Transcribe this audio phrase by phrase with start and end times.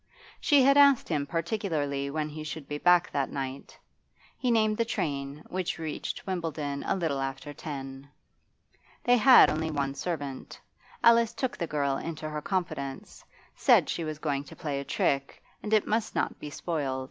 [0.39, 3.77] She had asked him particularly when he should be back that night
[4.35, 8.09] He named the train, which reached Wimbledon a little after ten.
[9.03, 10.59] They had only one servant.
[11.03, 13.23] Alice took the girl into her confidence,
[13.55, 16.99] said she was going to play a trick, and it must not be spoilt.